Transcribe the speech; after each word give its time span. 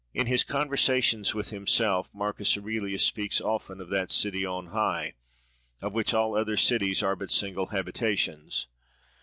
In 0.15 0.25
his 0.25 0.43
"conversations 0.43 1.35
with 1.35 1.51
himself" 1.51 2.09
Marcus 2.11 2.57
Aurelius 2.57 3.05
speaks 3.05 3.39
often 3.39 3.79
of 3.79 3.89
that 3.91 4.09
City 4.09 4.43
on 4.43 4.69
high, 4.73 5.13
of 5.83 5.93
which 5.93 6.11
all 6.15 6.35
other 6.35 6.57
cities 6.57 7.03
are 7.03 7.15
but 7.15 7.29
single 7.29 7.67
habitations. 7.67 8.65